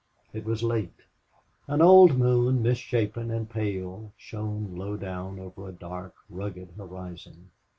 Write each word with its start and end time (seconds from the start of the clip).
It 0.33 0.45
was 0.45 0.63
late. 0.63 0.95
An 1.67 1.79
old 1.79 2.17
moon, 2.17 2.63
misshapen 2.63 3.29
and 3.29 3.47
pale, 3.47 4.13
shone 4.17 4.73
low 4.75 4.97
down 4.97 5.37
over 5.37 5.69
a 5.69 5.73
dark, 5.73 6.15
rugged 6.27 6.69
horizon. 6.75 7.51